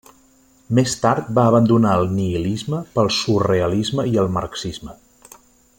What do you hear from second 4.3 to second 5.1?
marxisme.